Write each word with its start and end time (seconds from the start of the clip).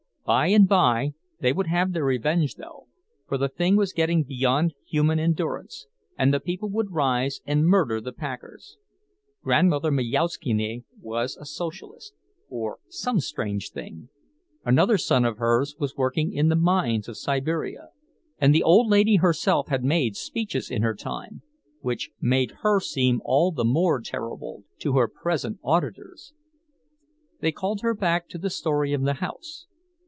By 0.23 0.47
and 0.47 0.65
by 0.65 1.13
they 1.41 1.51
would 1.51 1.67
have 1.67 1.91
their 1.91 2.05
revenge, 2.05 2.55
though, 2.55 2.87
for 3.27 3.37
the 3.37 3.49
thing 3.49 3.75
was 3.75 3.91
getting 3.91 4.23
beyond 4.23 4.73
human 4.85 5.19
endurance, 5.19 5.87
and 6.17 6.33
the 6.33 6.39
people 6.39 6.69
would 6.69 6.91
rise 6.93 7.41
and 7.45 7.67
murder 7.67 7.99
the 7.99 8.13
packers. 8.13 8.77
Grandmother 9.43 9.91
Majauszkiene 9.91 10.85
was 11.01 11.35
a 11.35 11.43
socialist, 11.45 12.13
or 12.49 12.79
some 12.87 13.19
such 13.19 13.27
strange 13.27 13.71
thing; 13.71 14.07
another 14.63 14.97
son 14.97 15.25
of 15.25 15.35
hers 15.37 15.75
was 15.79 15.97
working 15.97 16.31
in 16.31 16.47
the 16.47 16.55
mines 16.55 17.09
of 17.09 17.17
Siberia, 17.17 17.89
and 18.37 18.55
the 18.55 18.63
old 18.63 18.89
lady 18.89 19.17
herself 19.17 19.67
had 19.67 19.83
made 19.83 20.15
speeches 20.15 20.69
in 20.71 20.81
her 20.81 20.95
time—which 20.95 22.11
made 22.21 22.51
her 22.61 22.79
seem 22.79 23.21
all 23.25 23.51
the 23.51 23.65
more 23.65 23.99
terrible 23.99 24.63
to 24.79 24.93
her 24.93 25.09
present 25.09 25.59
auditors. 25.61 26.33
They 27.41 27.51
called 27.51 27.81
her 27.81 27.95
back 27.95 28.29
to 28.29 28.37
the 28.37 28.51
story 28.51 28.93
of 28.93 29.01
the 29.01 29.15
house. 29.15 29.65